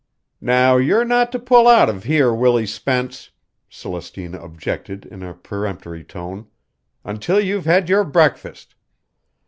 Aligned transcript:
"Now 0.41 0.77
you're 0.77 1.05
not 1.05 1.31
to 1.31 1.37
pull 1.37 1.67
out 1.67 1.87
of 1.87 2.05
here, 2.05 2.33
Willie 2.33 2.65
Spence," 2.65 3.29
Celestina 3.69 4.39
objected 4.41 5.05
in 5.05 5.21
a 5.21 5.35
peremptory 5.35 6.03
tone, 6.03 6.47
"until 7.03 7.39
you've 7.39 7.65
had 7.65 7.87
your 7.87 8.03
breakfast. 8.03 8.73